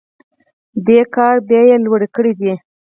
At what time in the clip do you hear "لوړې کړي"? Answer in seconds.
1.85-2.33